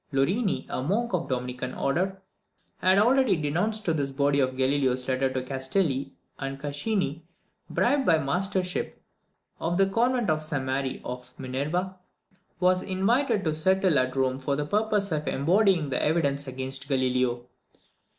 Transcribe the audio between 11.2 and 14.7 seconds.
Minerva, was invited to settle at Rome for the